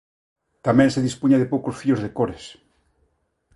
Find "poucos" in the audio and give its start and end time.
1.51-1.75